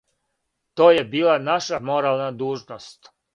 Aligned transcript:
То 0.79 0.87
је 0.95 1.03
била 1.11 1.35
наша 1.49 1.81
морална 1.91 2.31
дужност... 2.41 3.13